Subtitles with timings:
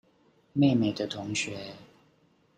[0.53, 1.75] 妹妹的同學